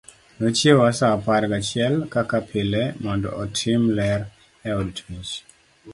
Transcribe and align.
Nochiewa 0.39 0.87
sa 0.97 1.07
apar 1.15 1.43
gachiel 1.51 1.95
kaka 2.13 2.39
pile 2.49 2.83
mondo 3.03 3.29
otim 3.43 3.81
ler 3.97 4.21
e 4.69 4.69
od 4.79 4.87
twech. 4.97 5.33